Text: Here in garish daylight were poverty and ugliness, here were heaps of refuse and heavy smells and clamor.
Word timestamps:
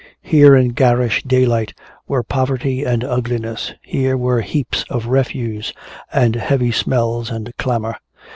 Here 0.23 0.55
in 0.55 0.69
garish 0.69 1.21
daylight 1.21 1.75
were 2.07 2.23
poverty 2.23 2.83
and 2.83 3.03
ugliness, 3.03 3.75
here 3.83 4.17
were 4.17 4.41
heaps 4.41 4.83
of 4.89 5.05
refuse 5.05 5.73
and 6.11 6.33
heavy 6.37 6.71
smells 6.71 7.29
and 7.29 7.55
clamor. 7.57 7.97